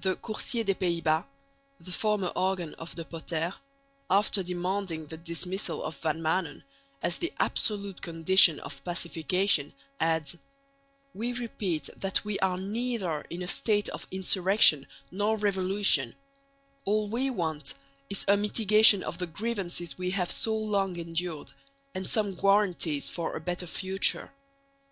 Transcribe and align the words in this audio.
The 0.00 0.14
Coursier 0.14 0.62
des 0.62 0.76
Pays 0.76 1.00
Bos 1.00 1.24
(the 1.80 1.90
former 1.90 2.28
organ 2.36 2.74
of 2.74 2.94
De 2.94 3.04
Potter), 3.04 3.52
after 4.08 4.40
demanding 4.44 5.06
the 5.06 5.16
dismissal 5.16 5.82
of 5.82 5.96
Van 5.96 6.20
Maanen 6.20 6.62
as 7.02 7.18
the 7.18 7.32
absolute 7.40 8.00
condition 8.00 8.60
of 8.60 8.84
pacification, 8.84 9.72
adds: 9.98 10.36
We 11.12 11.32
repeat 11.32 11.90
that 11.96 12.24
we 12.24 12.38
are 12.38 12.56
neither 12.56 13.22
in 13.30 13.42
a 13.42 13.48
state 13.48 13.88
of 13.88 14.06
insurrection 14.12 14.86
nor 15.10 15.36
revolution; 15.36 16.14
all 16.84 17.08
we 17.08 17.28
want 17.30 17.74
is 18.08 18.24
a 18.28 18.36
mitigation 18.36 19.02
of 19.02 19.18
the 19.18 19.26
grievances 19.26 19.98
we 19.98 20.12
have 20.12 20.30
so 20.30 20.56
long 20.56 20.96
endured, 20.96 21.50
and 21.96 22.08
some 22.08 22.36
guarantees 22.36 23.10
for 23.10 23.34
a 23.34 23.40
better 23.40 23.66
future. 23.66 24.30